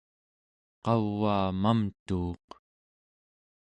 qavaa 0.83 1.47
mamtuuq 1.61 2.47